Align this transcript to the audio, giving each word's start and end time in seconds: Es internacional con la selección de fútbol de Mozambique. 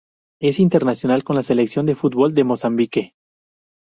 Es 0.41 0.57
internacional 0.59 1.23
con 1.23 1.35
la 1.35 1.43
selección 1.43 1.85
de 1.85 1.93
fútbol 1.93 2.33
de 2.33 2.43
Mozambique. 2.43 3.13